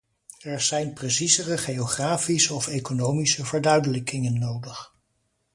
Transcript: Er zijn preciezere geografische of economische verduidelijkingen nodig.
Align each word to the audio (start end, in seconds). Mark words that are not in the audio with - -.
Er 0.41 0.61
zijn 0.61 0.93
preciezere 0.93 1.57
geografische 1.57 2.53
of 2.53 2.67
economische 2.67 3.45
verduidelijkingen 3.45 4.39
nodig. 4.39 4.95